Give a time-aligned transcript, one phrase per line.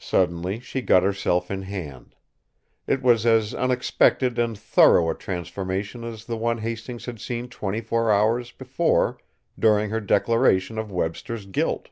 [0.00, 2.16] Suddenly she got herself in hand.
[2.88, 7.80] It was as unexpected and thorough a transformation as the one Hastings had seen twenty
[7.80, 9.18] four hours before
[9.56, 11.90] during her declaration of Webster's guilt.